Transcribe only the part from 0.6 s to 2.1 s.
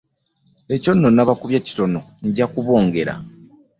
Ekyo nno nabakubye kitono